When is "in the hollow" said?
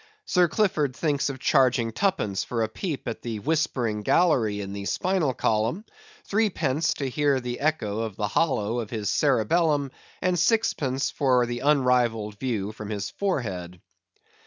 8.07-8.79